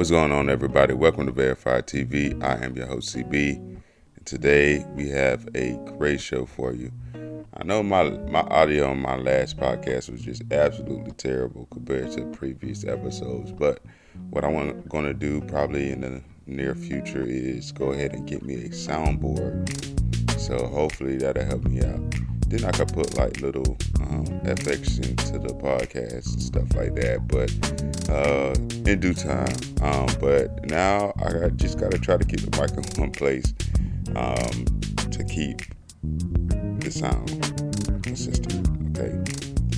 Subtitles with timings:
[0.00, 0.94] What's going on, everybody?
[0.94, 2.42] Welcome to Verified TV.
[2.42, 3.56] I am your host, CB.
[3.56, 6.90] And today we have a great show for you.
[7.52, 12.24] I know my my audio on my last podcast was just absolutely terrible compared to
[12.30, 13.82] previous episodes, but
[14.30, 18.42] what I'm going to do probably in the near future is go ahead and get
[18.42, 19.68] me a soundboard.
[20.40, 22.29] So hopefully that'll help me out.
[22.50, 27.28] Then I could put like little um, FX into the podcast and stuff like that.
[27.28, 27.50] But
[28.10, 28.54] uh,
[28.90, 29.54] in due time.
[29.82, 33.54] Um, but now I just got to try to keep the mic in one place
[34.16, 34.64] um,
[35.10, 35.62] to keep
[36.80, 38.68] the sound consistent.
[38.98, 39.16] Okay.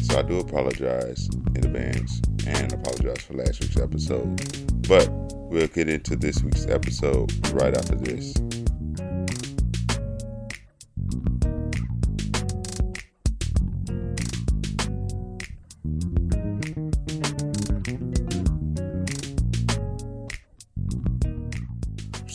[0.02, 4.88] So I do apologize in advance and apologize for last week's episode.
[4.88, 5.08] But
[5.50, 8.34] we'll get into this week's episode right after this.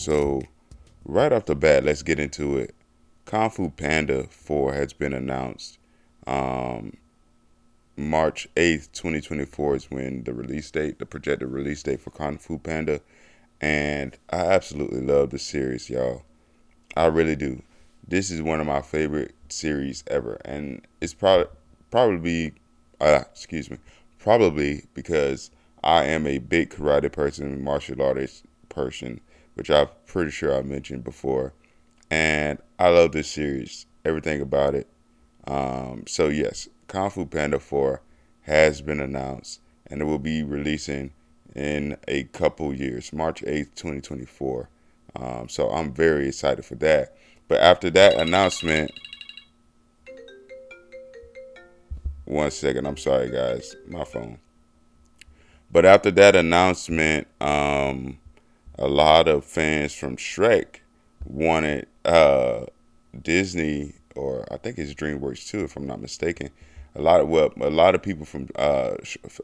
[0.08, 0.40] So,
[1.04, 2.74] right off the bat, let's get into it.
[3.26, 5.76] Kung Fu Panda 4 has been announced.
[6.26, 6.96] Um,
[7.94, 12.58] March 8th, 2024 is when the release date, the projected release date for Kung Fu
[12.58, 13.02] Panda.
[13.60, 16.22] And I absolutely love the series, y'all.
[16.96, 17.62] I really do.
[18.08, 20.40] This is one of my favorite series ever.
[20.42, 21.52] And it's probably,
[21.90, 22.54] probably,
[22.98, 23.76] uh, excuse me,
[24.18, 25.50] probably because
[25.84, 29.20] I am a big karate person, martial artist person
[29.58, 31.52] which I'm pretty sure I mentioned before.
[32.12, 34.86] And I love this series, everything about it.
[35.48, 38.00] Um, so, yes, Kung Fu Panda 4
[38.42, 41.10] has been announced and it will be releasing
[41.56, 44.68] in a couple years, March 8th, 2024.
[45.16, 47.16] Um, so, I'm very excited for that.
[47.48, 48.92] But after that announcement,
[52.26, 54.38] one second, I'm sorry, guys, my phone.
[55.72, 58.18] But after that announcement, um,
[58.78, 60.80] a lot of fans from Shrek
[61.24, 62.66] wanted uh,
[63.20, 66.50] Disney, or I think it's DreamWorks too, if I'm not mistaken.
[66.94, 68.96] A lot of well, a lot of people from uh,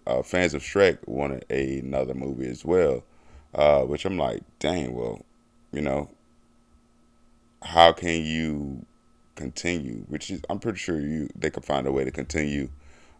[0.06, 3.04] uh, fans of Shrek wanted a, another movie as well,
[3.54, 5.22] uh, which I'm like, dang, well,
[5.72, 6.10] you know,
[7.62, 8.84] how can you
[9.34, 10.04] continue?
[10.08, 12.70] Which is, I'm pretty sure you they could find a way to continue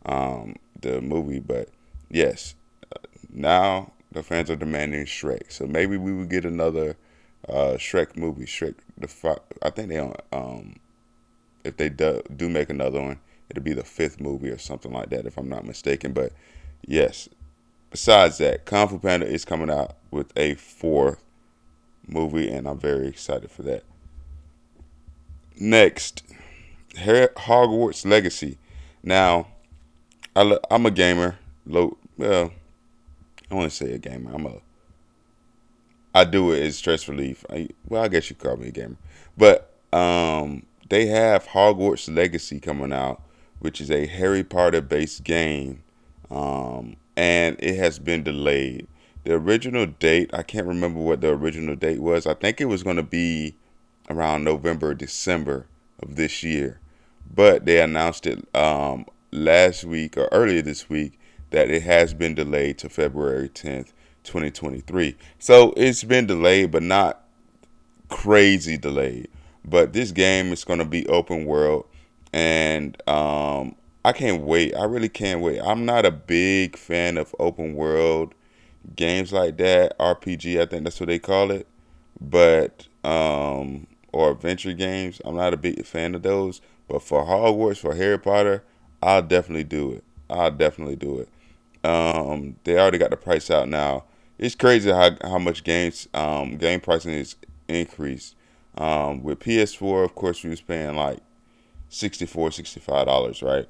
[0.06, 1.69] um, the movie, but
[2.10, 2.54] yes,
[2.94, 2.98] uh,
[3.30, 5.52] now the fans are demanding Shrek.
[5.52, 6.97] So maybe we would get another
[7.48, 8.47] uh, Shrek movie.
[8.47, 9.98] Shrek the I think they
[10.36, 10.76] um
[11.64, 15.10] if they do, do make another one, it'll be the fifth movie or something like
[15.10, 16.12] that if I'm not mistaken.
[16.12, 16.32] But
[16.86, 17.28] yes,
[17.91, 21.22] besides that, Kung Fu Panda is coming out with a fourth
[22.06, 23.82] movie, and I'm very excited for that.
[25.58, 26.22] Next,
[26.97, 28.58] Hogwarts Legacy.
[29.03, 29.48] Now,
[30.36, 31.38] I, am a gamer.
[31.66, 32.53] Low, well,
[33.50, 34.32] I want to say a gamer.
[34.34, 34.55] I'm a.
[36.15, 37.44] I do it as stress relief.
[37.50, 38.97] I, well, I guess you call me a gamer,
[39.37, 43.22] but um, they have Hogwarts Legacy coming out,
[43.59, 45.83] which is a Harry Potter based game,
[46.31, 48.87] um, and it has been delayed.
[49.25, 52.27] The original date, I can't remember what the original date was.
[52.27, 53.56] I think it was going to be
[54.10, 55.66] around November, December
[56.03, 56.78] of this year,
[57.34, 61.19] but they announced it um, last week or earlier this week
[61.54, 63.92] that it has been delayed to February 10th,
[64.25, 65.15] 2023.
[65.38, 67.22] So it's been delayed, but not
[68.09, 69.28] crazy delayed.
[69.65, 71.87] But this game is going to be open world,
[72.32, 74.75] and um, I can't wait.
[74.75, 75.60] I really can't wait.
[75.60, 78.34] I'm not a big fan of open world
[78.97, 79.97] games like that.
[80.00, 81.69] RPG, I think that's what they call it.
[82.21, 86.60] But um, or adventure games, I'm not a big fan of those.
[86.88, 88.65] But for Hogwarts, for Harry Potter,
[89.00, 90.03] I'll definitely do it.
[90.28, 91.28] I'll definitely do it.
[91.84, 94.05] Um, they already got the price out now.
[94.39, 97.37] It's crazy how how much games um, game pricing is
[97.69, 98.37] increased.
[98.78, 101.21] Um, with PS4, of course, we was paying like
[101.91, 102.50] 64
[103.06, 103.69] dollars, right?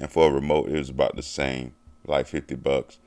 [0.00, 1.74] And for a remote, it was about the same,
[2.06, 2.98] like fifty bucks.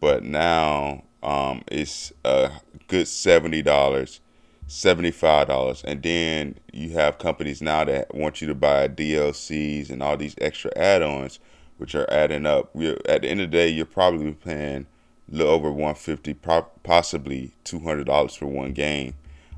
[0.00, 2.52] But now um, it's a
[2.88, 4.20] good seventy dollars,
[4.68, 9.90] seventy five dollars, and then you have companies now that want you to buy DLCs
[9.90, 11.40] and all these extra add ons
[11.80, 12.68] which are adding up.
[12.74, 14.86] We're, at the end of the day, you're probably paying
[15.32, 16.34] a little over 150
[16.82, 19.14] possibly $200 for one game.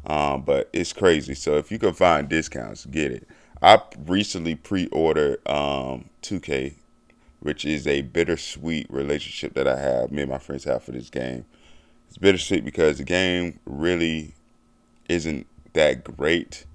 [0.07, 1.35] Um, but it's crazy.
[1.35, 3.27] So if you can find discounts, get it.
[3.61, 6.75] I recently pre-ordered um, 2K,
[7.41, 10.13] which is a bittersweet relationship that I have.
[10.13, 11.45] Me and my friends have for this game.
[12.07, 14.37] It's bittersweet because the game really
[15.09, 16.67] isn't that great,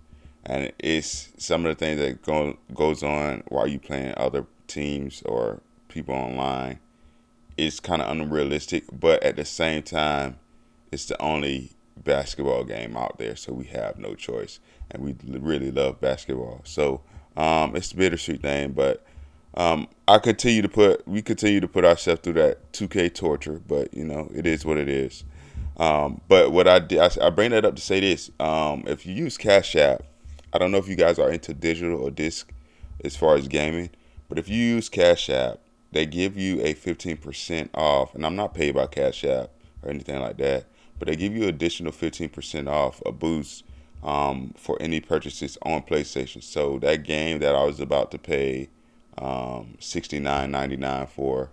[0.45, 5.21] and it's some of the things that go, goes on while you're playing other teams
[5.23, 6.79] or people online
[7.57, 10.37] is kind of unrealistic, but at the same time,
[10.91, 11.71] it's the only
[12.03, 14.59] basketball game out there, so we have no choice,
[14.91, 16.61] and we really love basketball.
[16.63, 17.01] So
[17.35, 19.03] um, it's a bittersweet thing, but
[19.55, 23.93] um, I continue to put we continue to put ourselves through that 2K torture, but
[23.93, 25.23] you know it is what it is.
[25.77, 29.05] Um, but what I did, I, I, bring that up to say this: um, if
[29.05, 30.03] you use Cash App,
[30.53, 32.51] I don't know if you guys are into digital or disc
[33.03, 33.89] as far as gaming,
[34.29, 35.59] but if you use Cash App,
[35.91, 39.51] they give you a 15% off, and I'm not paid by Cash App
[39.81, 40.65] or anything like that,
[40.99, 43.63] but they give you an additional 15% off a boost
[44.03, 46.43] um, for any purchases on PlayStation.
[46.43, 48.69] So that game that I was about to pay
[49.17, 51.51] um, 69.99 for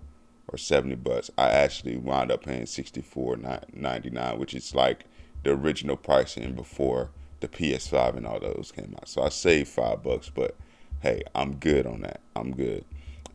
[0.48, 5.06] or 70 bucks, I actually wound up paying 64.99, which is like
[5.42, 7.10] the original pricing before
[7.40, 9.08] the PS5 and all those came out.
[9.08, 10.56] So I saved five bucks, but
[11.04, 12.20] hey, I'm good on that.
[12.34, 12.82] I'm good.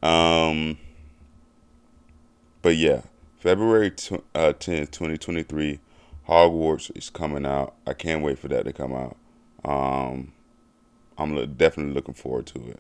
[0.01, 0.79] Um,
[2.63, 3.01] but yeah,
[3.37, 5.79] February t- uh, 10th, 2023,
[6.27, 7.75] Hogwarts is coming out.
[7.85, 9.17] I can't wait for that to come out.
[9.63, 10.33] Um,
[11.15, 12.79] I'm lo- definitely looking forward to it.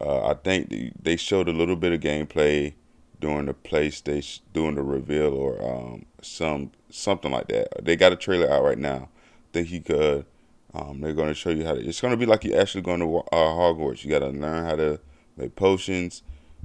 [0.00, 2.74] Uh, I think they showed a little bit of gameplay
[3.20, 7.84] during the PlayStation, doing the reveal or um, some something like that.
[7.84, 9.08] They got a trailer out right now.
[9.14, 10.26] I think you could.
[10.74, 11.80] Um, they're going to show you how to.
[11.80, 14.04] It's going to be like you're actually going to uh, Hogwarts.
[14.04, 15.00] You got to learn how to
[15.36, 16.22] make potions,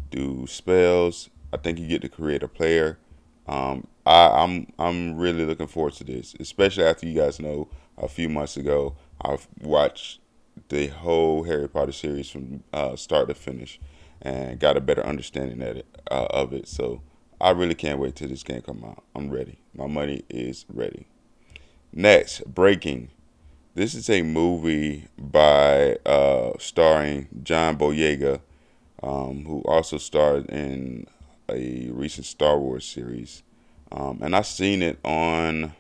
[0.10, 1.30] do spells.
[1.54, 2.98] I think you get to create a player.
[3.48, 7.68] Um, I, I'm I'm really looking forward to this, especially after you guys know
[7.98, 10.20] a few months ago I've watched
[10.70, 13.80] the whole Harry Potter series from uh, start to finish
[14.22, 16.68] and got a better understanding of it, uh, of it.
[16.68, 17.02] So
[17.40, 19.04] I really can't wait till this game come out.
[19.16, 19.60] I'm ready.
[19.74, 21.08] My money is ready.
[21.94, 23.10] Next, Breaking.
[23.76, 28.42] This is a movie by uh, starring John Boyega,
[29.04, 31.06] um, who also starred in
[31.48, 33.44] a recent Star Wars series.
[33.92, 35.74] Um, and I seen it on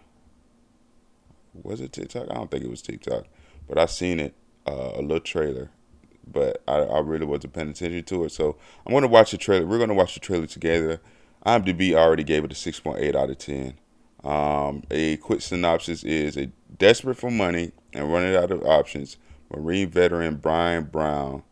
[1.63, 2.27] was it TikTok?
[2.29, 3.25] I don't think it was TikTok,
[3.67, 4.35] but I seen it
[4.67, 5.71] uh, a little trailer,
[6.31, 8.31] but I, I really wasn't paying attention to it.
[8.31, 9.65] So I'm gonna watch the trailer.
[9.65, 11.01] We're gonna watch the trailer together.
[11.43, 13.73] IMDb already gave it a 6.8 out of 10.
[14.23, 19.17] Um, a quick synopsis is a desperate for money and running out of options.
[19.53, 21.43] Marine veteran Brian Brown,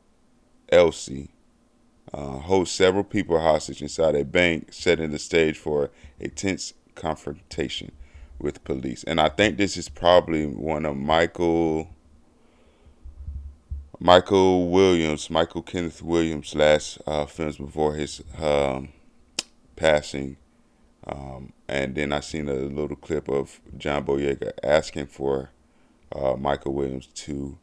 [0.69, 1.29] Elsie,
[2.13, 7.91] uh, holds several people hostage inside a bank, setting the stage for a tense confrontation
[8.39, 9.03] with police.
[9.03, 11.89] And I think this is probably one of Michael
[13.99, 18.89] Michael Williams, Michael Kenneth Williams' last uh, films before his um,
[19.75, 20.37] passing.
[21.07, 25.51] Um, and then I seen a little clip of John Boyega asking for
[26.13, 27.57] uh, Michael Williams to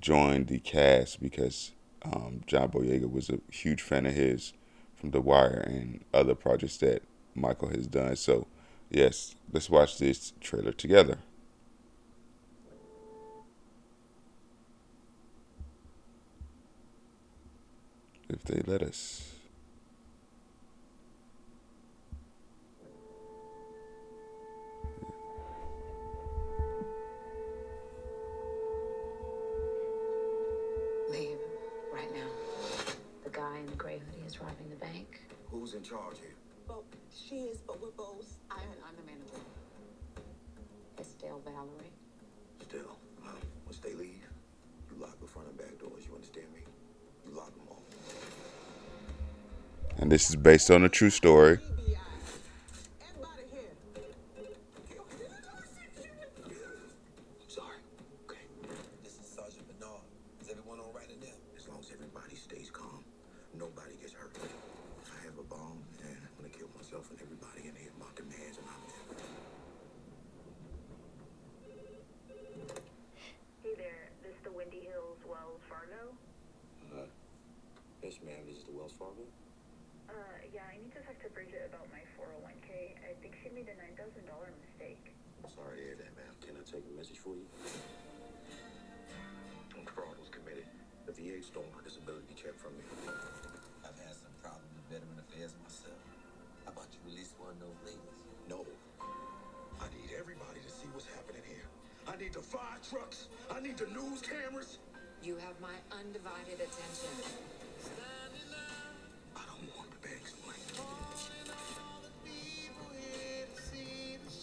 [0.00, 1.72] join the cast because
[2.02, 4.54] um, John Boyega was a huge fan of his
[4.96, 7.02] from The Wire and other projects that
[7.34, 8.16] Michael has done.
[8.16, 8.46] So
[8.90, 11.18] Yes, let's watch this trailer together.
[18.28, 19.39] If they let us.
[50.30, 51.58] Is based on a true story.
[97.50, 97.98] Release one of those ladies?
[98.48, 98.66] No.
[99.80, 101.66] I need everybody to see what's happening here.
[102.06, 103.28] I need the fire trucks.
[103.50, 104.78] I need the news cameras.
[105.22, 107.12] You have my undivided attention.
[109.36, 110.64] I don't want the bank's money.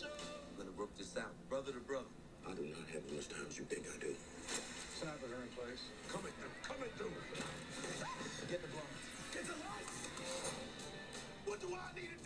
[0.08, 2.10] I'm gonna work this out, brother to brother.
[2.48, 4.16] I do not have as much time as you think I do.
[4.98, 5.84] Cyber her in place.
[6.10, 7.14] Coming through, coming through.
[8.50, 9.04] Get the blinds.
[9.34, 9.98] Get the lights.
[11.46, 12.17] What do I need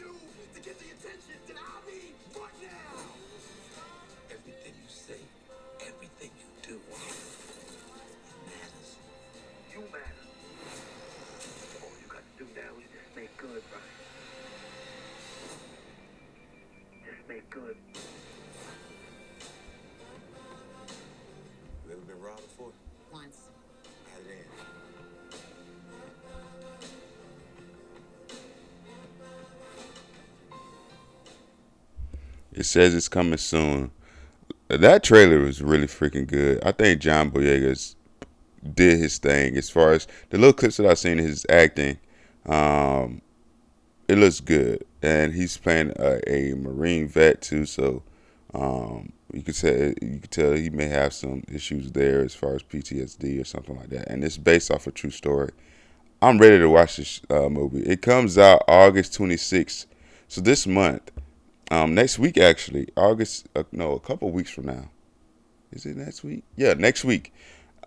[17.06, 17.76] Just make good.
[21.86, 22.72] You ever been robbed before?
[23.12, 23.38] Once.
[24.12, 24.48] How did it?
[32.54, 33.92] It says it's coming soon.
[34.68, 36.64] That trailer was really freaking good.
[36.64, 37.96] I think John Boyega's
[38.74, 41.98] did his thing as far as the little clips that I've seen his acting.
[42.46, 43.22] Um,
[44.12, 47.66] it looks good, and he's playing a, a Marine vet too.
[47.66, 48.04] So
[48.54, 52.56] um, you could say you could tell he may have some issues there as far
[52.56, 54.10] as PTSD or something like that.
[54.10, 55.52] And it's based off a true story.
[56.22, 57.84] I'm ready to watch this uh, movie.
[57.84, 59.86] It comes out August 26th,
[60.28, 61.10] so this month,
[61.72, 64.90] um, next week actually, August uh, no, a couple weeks from now.
[65.72, 66.44] Is it next week?
[66.58, 67.34] Yeah, next week.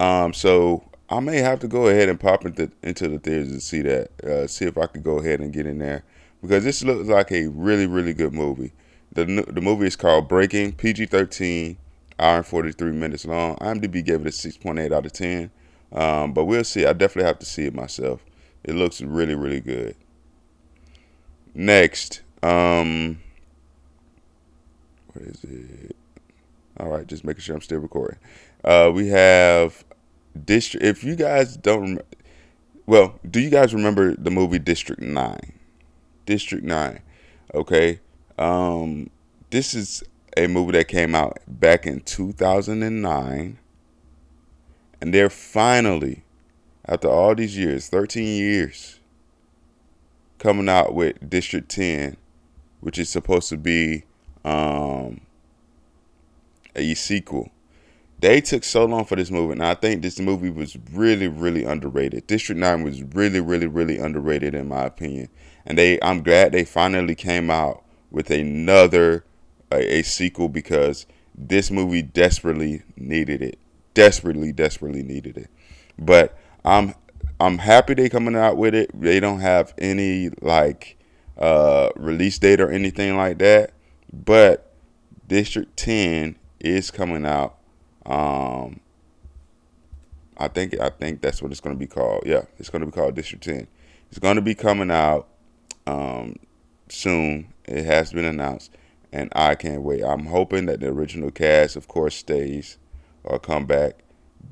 [0.01, 3.63] Um, so I may have to go ahead and pop into into the theaters and
[3.63, 4.25] see that.
[4.25, 6.03] Uh, see if I could go ahead and get in there
[6.47, 8.73] because this looks like a really really good movie.
[9.13, 11.77] The the movie is called Breaking, PG-13,
[12.19, 13.57] hour and 43 minutes long.
[13.57, 15.51] IMDb gave it a 6.8 out of 10.
[15.93, 16.85] Um, but we'll see.
[16.85, 18.25] I definitely have to see it myself.
[18.63, 19.97] It looks really really good.
[21.55, 23.21] Next, um,
[25.13, 25.97] what is it?
[26.79, 28.19] All right, just making sure I'm still recording.
[28.65, 29.85] Uh, we have
[30.45, 30.85] district.
[30.85, 32.03] If you guys don't,
[32.87, 35.53] well, do you guys remember the movie District Nine?
[36.27, 37.01] District Nine.
[37.55, 38.01] Okay.
[38.39, 39.11] Um,
[39.51, 40.03] this is
[40.37, 43.59] a movie that came out back in 2009,
[45.01, 46.25] and they're finally,
[46.87, 48.99] after all these years, 13 years,
[50.39, 52.17] coming out with District 10,
[52.81, 54.05] which is supposed to be
[54.45, 55.21] um,
[56.75, 57.51] a sequel.
[58.21, 61.65] They took so long for this movie, and I think this movie was really, really
[61.65, 62.27] underrated.
[62.27, 65.29] District Nine was really, really, really underrated in my opinion,
[65.67, 69.25] and they I'm glad they finally came out with another
[69.71, 73.59] a, a sequel because this movie desperately needed it,
[73.93, 75.51] desperately, desperately needed it.
[75.99, 76.95] But I'm
[77.41, 78.91] I'm happy they coming out with it.
[78.99, 80.97] They don't have any like
[81.37, 83.73] uh, release date or anything like that,
[84.13, 84.73] but
[85.27, 87.57] District 10 is coming out.
[88.07, 88.81] Um,
[90.37, 92.25] I think I think that's what it's going to be called.
[92.27, 93.67] Yeah, it's going to be called District 10.
[94.11, 95.29] It's going to be coming out
[95.87, 96.37] um,
[96.89, 97.53] soon.
[97.67, 98.71] It has been announced,
[99.13, 100.03] and I can't wait.
[100.03, 102.79] I'm hoping that the original cast, of course, stays
[103.23, 104.01] or come back.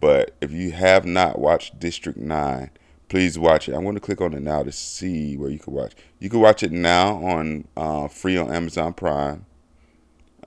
[0.00, 2.70] But if you have not watched District 9,
[3.08, 3.74] please watch it.
[3.74, 5.92] I'm going to click on it now to see where you can watch.
[6.18, 9.44] You can watch it now on uh, free on Amazon Prime.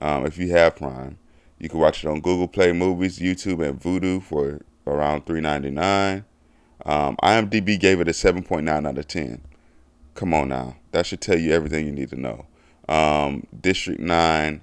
[0.00, 1.18] Um, if you have Prime,
[1.58, 6.24] you can watch it on Google Play Movies, YouTube, and Vudu for around $3.99.
[6.84, 9.40] Um, IMDb gave it a 7.9 out of 10.
[10.16, 12.46] Come on now, that should tell you everything you need to know.
[12.88, 14.62] Um, District 9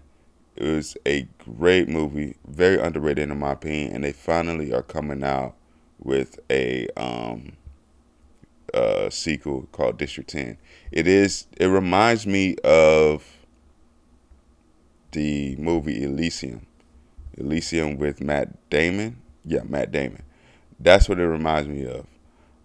[0.58, 5.54] is a great movie, very underrated in my opinion, and they finally are coming out
[6.00, 7.54] with a um,
[8.74, 10.58] uh, sequel called District 10.
[10.92, 11.46] It is.
[11.58, 13.24] It reminds me of
[15.12, 16.66] the movie Elysium.
[17.38, 19.22] Elysium with Matt Damon.
[19.46, 20.24] Yeah, Matt Damon.
[20.80, 22.08] That's what it reminds me of.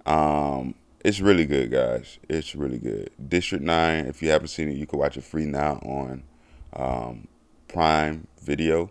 [0.07, 0.75] Um,
[1.05, 2.19] it's really good, guys.
[2.29, 3.11] It's really good.
[3.29, 6.23] District 9, if you haven't seen it, you can watch it free now on
[6.75, 7.29] um,
[7.69, 8.91] Prime Video.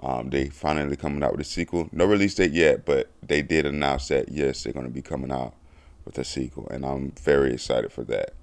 [0.00, 1.88] Um, they finally coming out with a sequel.
[1.92, 5.30] No release date yet, but they did announce that yes, they're going to be coming
[5.30, 5.54] out
[6.04, 8.34] with a sequel, and I'm very excited for that.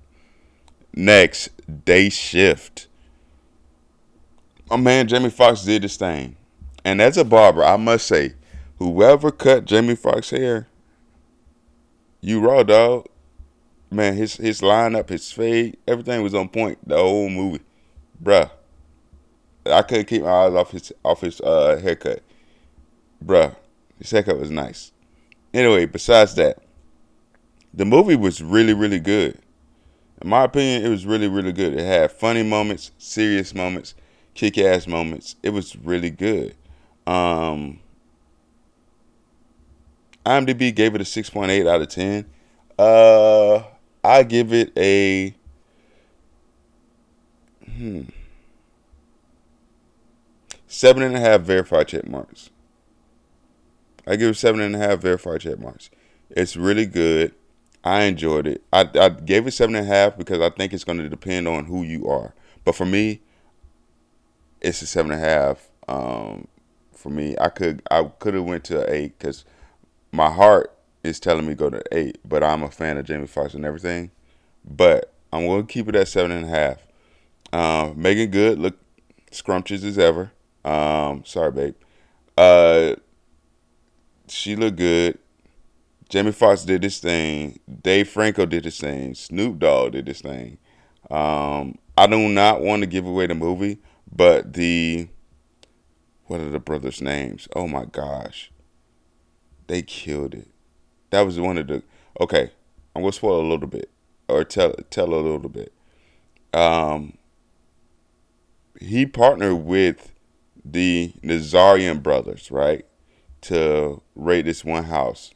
[0.93, 1.49] Next,
[1.85, 2.87] Day Shift.
[4.69, 6.37] My man Jamie Foxx did this thing,
[6.85, 8.33] and as a barber, I must say,
[8.79, 10.67] whoever cut Jamie Foxx hair,
[12.21, 13.07] you raw dog.
[13.89, 17.59] Man, his his lineup, his fade, everything was on point the whole movie,
[18.23, 18.49] bruh.
[19.65, 22.23] I couldn't keep my eyes off his off his uh, haircut,
[23.23, 23.53] bruh.
[23.99, 24.93] His haircut was nice.
[25.53, 26.59] Anyway, besides that,
[27.73, 29.37] the movie was really really good.
[30.21, 31.73] In my opinion, it was really really good.
[31.73, 33.93] It had funny moments, serious moments,
[34.35, 35.35] kick ass moments.
[35.43, 36.55] It was really good.
[37.05, 37.81] Um,
[40.25, 42.25] IMDb gave it a six point eight out of ten.
[42.77, 43.63] Uh,
[44.03, 45.35] I give it a
[47.65, 48.01] hmm
[50.67, 52.49] seven and a half verified check marks.
[54.07, 55.89] I give it seven and a half verified check marks.
[56.29, 57.33] It's really good.
[57.83, 58.63] I enjoyed it.
[58.71, 61.47] I, I gave it seven and a half because I think it's going to depend
[61.47, 62.33] on who you are.
[62.63, 63.21] But for me,
[64.61, 65.69] it's a seven and a half.
[65.87, 66.47] Um,
[66.93, 69.45] for me, I could I could have went to eight because
[70.11, 72.17] my heart is telling me go to eight.
[72.27, 74.11] But I'm a fan of Jamie Foxx and everything.
[74.65, 76.77] But I'm going to keep it at seven and a half.
[77.51, 78.77] Uh, Meagan Good look
[79.31, 80.31] scrumptious as ever.
[80.63, 81.75] Um, sorry, babe.
[82.37, 82.95] Uh,
[84.27, 85.17] she looked good.
[86.09, 87.59] Jamie Foxx did this thing.
[87.81, 89.15] Dave Franco did this thing.
[89.15, 90.57] Snoop Dogg did this thing.
[91.09, 93.79] Um, I do not want to give away the movie,
[94.11, 95.07] but the
[96.25, 97.47] what are the brothers' names?
[97.55, 98.51] Oh my gosh,
[99.67, 100.47] they killed it.
[101.09, 101.83] That was one of the
[102.19, 102.51] okay.
[102.95, 103.89] I'm gonna spoil a little bit
[104.27, 105.73] or tell tell a little bit.
[106.53, 107.17] Um,
[108.79, 110.11] he partnered with
[110.63, 112.85] the Nazarian brothers, right,
[113.41, 115.31] to raid this one house.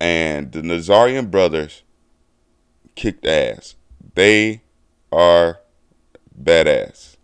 [0.00, 1.82] And the Nazarian brothers
[2.94, 3.76] kicked ass.
[4.14, 4.62] They
[5.12, 5.60] are
[6.40, 7.16] badass.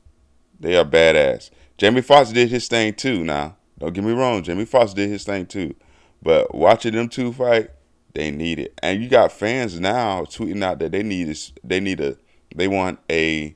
[0.58, 1.50] They are badass.
[1.78, 3.24] Jamie Foxx did his thing too.
[3.24, 5.74] Now, don't get me wrong, Jamie Foxx did his thing too.
[6.22, 7.70] But watching them two fight,
[8.14, 8.78] they need it.
[8.82, 12.16] And you got fans now tweeting out that they need a, they need a
[12.54, 13.54] they want a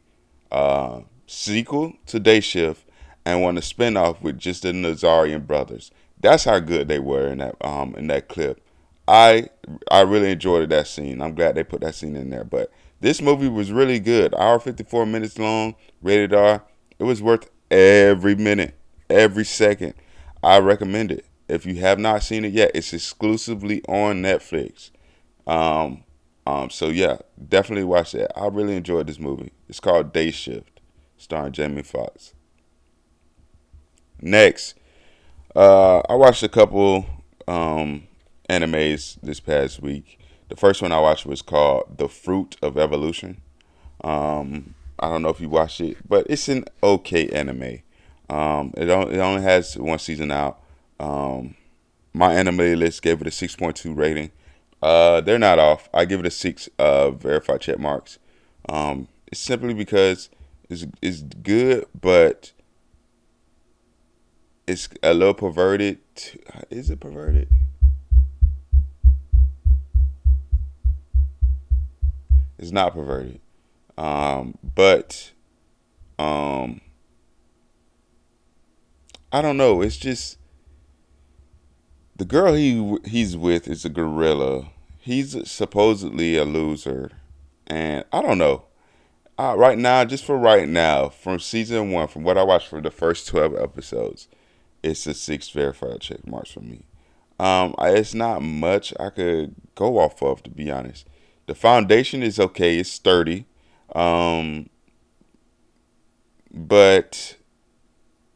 [0.53, 2.85] uh, sequel to Day Shift
[3.25, 5.91] and want a spinoff with just the Nazarian brothers.
[6.21, 8.61] That's how good they were in that um in that clip.
[9.09, 9.49] I
[9.91, 11.23] I really enjoyed that scene.
[11.23, 12.45] I'm glad they put that scene in there.
[12.45, 14.35] But this movie was really good.
[14.35, 16.63] Hour 54 minutes long, rated R.
[16.99, 18.75] It was worth every minute,
[19.09, 19.95] every second.
[20.43, 21.27] I recommend it.
[21.49, 24.91] If you have not seen it yet, it's exclusively on Netflix.
[25.47, 26.05] Um,
[26.47, 27.19] um, so yeah,
[27.49, 28.37] definitely watch that.
[28.39, 29.53] I really enjoyed this movie.
[29.69, 30.81] It's called Day Shift,
[31.19, 32.35] starring Jamie Foxx.
[34.21, 34.75] Next,
[35.57, 37.07] uh, I watched a couple
[37.49, 38.07] um,
[38.49, 40.19] animes this past week.
[40.49, 43.41] The first one I watched was called The Fruit of Evolution.
[44.03, 47.81] Um, I don't know if you watched it, but it's an okay anime.
[48.31, 50.61] Um, it, only, it only has one season out.
[51.01, 51.57] Um,
[52.15, 54.31] MyAnimeList gave it a 6.2 rating.
[54.81, 55.89] Uh, they're not off.
[55.93, 58.19] I give it a six uh, verified check marks.
[58.69, 60.31] Um, it's simply because
[60.69, 62.53] it's, it's good, but
[64.67, 65.99] it's a little perverted.
[66.71, 67.49] Is it perverted?
[72.59, 73.41] It's not perverted.
[73.99, 75.33] Um, but
[76.19, 76.81] um,
[79.33, 79.81] I don't know.
[79.81, 80.39] It's just
[82.17, 84.71] the girl he he's with is a gorilla.
[84.99, 87.13] He's supposedly a loser,
[87.67, 88.65] and I don't know.
[89.39, 92.81] Uh, right now, just for right now, from season one, from what I watched for
[92.81, 94.29] the first twelve episodes,
[94.83, 96.83] it's a six verified check marks for me.
[97.39, 101.07] Um, it's not much I could go off of, to be honest.
[101.47, 103.47] The foundation is okay; it's sturdy,
[103.95, 104.69] um,
[106.53, 107.37] but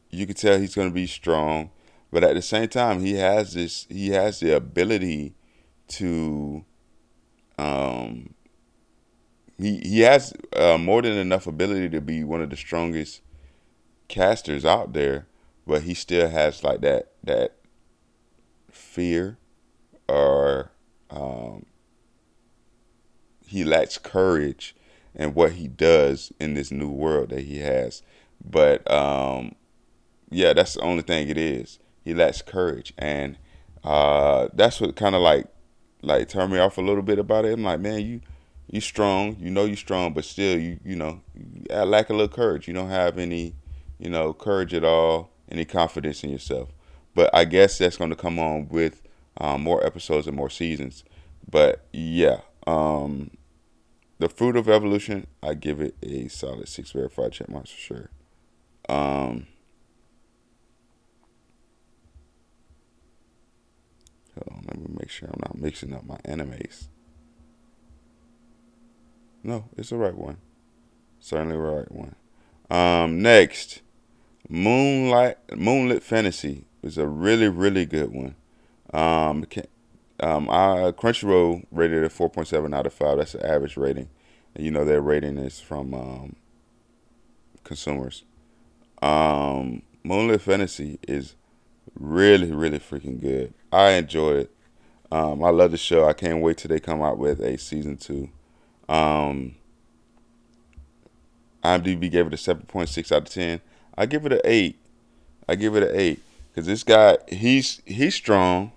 [0.09, 1.71] you can tell he's going to be strong.
[2.11, 3.85] But at the same time, he has this.
[3.89, 5.33] He has the ability
[5.89, 6.63] to.
[7.57, 8.33] Um,
[9.57, 13.21] he he has uh, more than enough ability to be one of the strongest
[14.07, 15.27] casters out there,
[15.65, 17.55] but he still has like that that
[18.71, 19.37] fear
[20.07, 20.71] or
[21.09, 21.65] um,
[23.45, 24.75] he lacks courage
[25.13, 28.01] in what he does in this new world that he has.
[28.43, 29.55] But um,
[30.35, 33.37] yeah, that's the only thing it is he lacks courage, and
[33.85, 35.47] uh, that's what kind of like
[36.01, 37.53] like turned me off a little bit about it.
[37.53, 38.21] I'm like, man, you
[38.67, 42.27] you strong, you know you strong, but still you you know you lack a little
[42.27, 42.67] courage.
[42.67, 43.55] You don't have any
[43.97, 46.69] you know courage at all, any confidence in yourself.
[47.13, 49.01] But I guess that's going to come on with
[49.37, 51.05] um, more episodes and more seasons.
[51.49, 53.31] But yeah, um,
[54.19, 58.09] the fruit of evolution, I give it a solid six verified check marks for sure.
[58.89, 59.47] Um,
[64.75, 66.87] Let me make sure I'm not mixing up my animes.
[69.43, 70.37] No, it's the right one.
[71.19, 72.15] Certainly the right one.
[72.69, 73.81] Um, next,
[74.49, 78.35] Moonlight Moonlit Fantasy is a really really good one.
[78.93, 79.45] Um,
[80.19, 83.17] um, I Crunchyroll rated it 4.7 out of five.
[83.17, 84.09] That's the average rating,
[84.55, 86.35] and you know their rating is from um,
[87.63, 88.23] consumers.
[89.01, 91.35] Um, Moonlit Fantasy is
[91.97, 93.53] really really freaking good.
[93.71, 94.54] I enjoy it.
[95.15, 96.05] Um, I love the show.
[96.05, 98.29] I can't wait till they come out with a season two.
[98.89, 99.55] Um,
[101.63, 103.61] IMDb gave it a seven point six out of ten.
[103.97, 104.77] I give it an eight.
[105.47, 108.73] I give it an eight because this guy he's he's strong,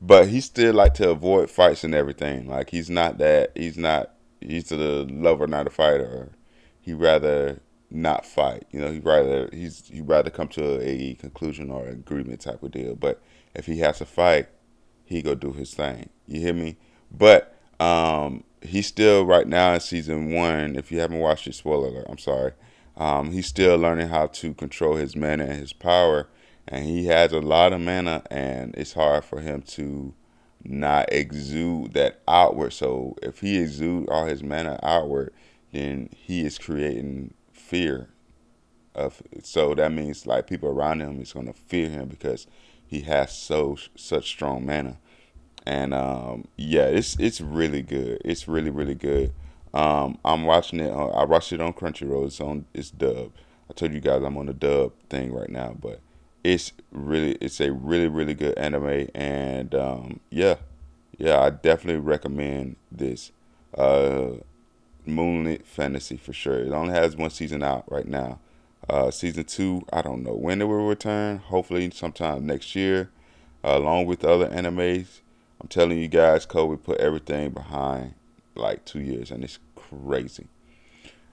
[0.00, 2.46] but he still like to avoid fights and everything.
[2.46, 3.50] Like he's not that.
[3.56, 4.12] He's not.
[4.40, 6.30] He's the lover, not a fighter.
[6.82, 7.58] He rather
[7.90, 8.64] not fight.
[8.70, 12.70] You know, he rather he's he rather come to a conclusion or agreement type of
[12.70, 12.94] deal.
[12.94, 13.20] But
[13.56, 14.46] if he has to fight,
[15.04, 16.08] he go do his thing.
[16.26, 16.76] You hear me?
[17.10, 20.76] But um, he's still right now in season one.
[20.76, 22.06] If you haven't watched it, spoiler alert.
[22.08, 22.52] I'm sorry.
[22.96, 26.28] Um, he's still learning how to control his mana and his power,
[26.68, 30.14] and he has a lot of mana, and it's hard for him to
[30.62, 32.72] not exude that outward.
[32.72, 35.32] So if he exude all his mana outward,
[35.72, 38.08] then he is creating fear
[38.94, 39.20] of.
[39.42, 42.46] So that means like people around him is gonna fear him because
[42.86, 44.98] he has so such strong mana.
[45.66, 48.20] And um, yeah, it's it's really good.
[48.24, 49.32] It's really really good.
[49.72, 50.90] Um, I'm watching it.
[50.90, 52.26] On, I watched it on Crunchyroll.
[52.26, 52.66] It's on.
[52.74, 53.32] It's dub.
[53.68, 56.00] I told you guys I'm on the dub thing right now, but
[56.44, 60.56] it's really it's a really really good anime, and um, yeah,
[61.18, 63.32] yeah, I definitely recommend this.
[63.76, 64.34] Uh,
[65.06, 66.60] Moonlit Fantasy for sure.
[66.60, 68.38] It only has one season out right now.
[68.88, 71.38] Uh, season two, I don't know when it will return.
[71.38, 73.10] Hopefully, sometime next year,
[73.64, 75.20] uh, along with other animes.
[75.60, 78.14] I'm telling you guys, COVID put everything behind
[78.54, 80.48] like two years, and it's crazy.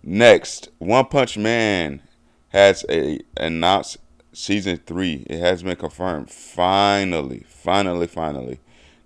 [0.04, 2.02] Next, One Punch Man
[2.50, 3.98] has a announced
[4.34, 5.26] season three.
[5.30, 6.32] It has been confirmed.
[6.32, 8.60] Finally, finally, finally.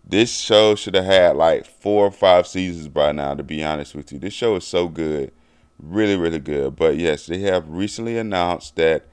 [0.07, 3.95] This show should have had like four or five seasons by now, to be honest
[3.95, 4.19] with you.
[4.19, 5.31] This show is so good.
[5.79, 6.75] Really, really good.
[6.75, 9.05] But yes, they have recently announced that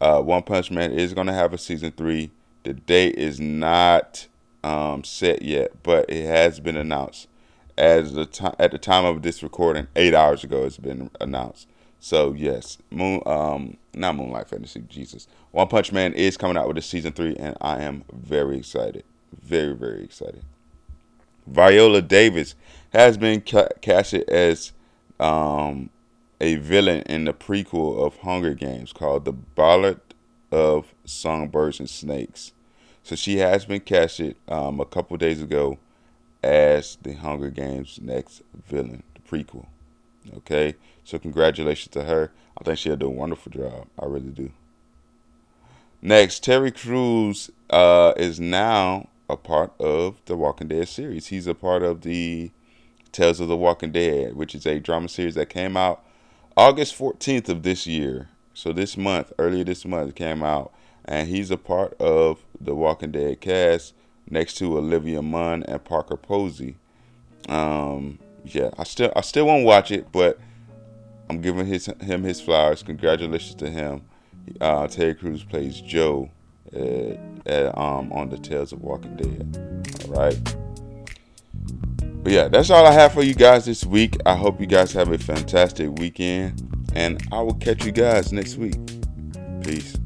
[0.00, 2.30] uh, One Punch Man is going to have a season three.
[2.64, 4.26] The date is not
[4.64, 7.28] um, set yet, but it has been announced.
[7.76, 11.68] As the time at the time of this recording, eight hours ago, it's been announced.
[12.00, 15.28] So yes, Moon, um, not Moonlight Fantasy, Jesus.
[15.52, 19.04] One Punch Man is coming out with a season three, and I am very excited,
[19.40, 20.42] very very excited.
[21.46, 22.56] Viola Davis
[22.92, 24.72] has been ca- casted as
[25.20, 25.90] um,
[26.40, 30.00] a villain in the prequel of Hunger Games called The Ballad
[30.52, 32.52] of Songbirds and Snakes.
[33.02, 35.78] So she has been casted um, a couple days ago
[36.42, 39.66] as the Hunger Games next villain, the prequel.
[40.36, 40.74] Okay,
[41.04, 42.32] so congratulations to her.
[42.60, 43.86] I think she'll do a wonderful job.
[43.98, 44.50] I really do.
[46.02, 51.26] Next, Terry Crews uh, is now a part of the Walking Dead series.
[51.26, 52.50] He's a part of the
[53.10, 56.04] Tales of the Walking Dead, which is a drama series that came out
[56.58, 58.28] August 14th of this year.
[58.52, 63.12] So this month, earlier this month, came out, and he's a part of the Walking
[63.12, 63.94] Dead cast
[64.28, 66.74] next to Olivia Munn and Parker Posey.
[67.48, 70.40] Um, yeah, I still I still won't watch it, but
[71.30, 72.82] I'm giving his him his flowers.
[72.82, 74.02] Congratulations to him.
[74.60, 76.28] Uh, Terry Crews plays Joe
[76.72, 80.04] at, at, um, on the Tales of Walking Dead.
[80.06, 80.57] All right.
[82.22, 84.16] But yeah, that's all I have for you guys this week.
[84.26, 88.56] I hope you guys have a fantastic weekend, and I will catch you guys next
[88.56, 88.76] week.
[89.62, 89.96] Peace.